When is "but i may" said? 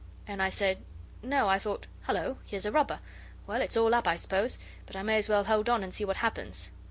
4.87-5.17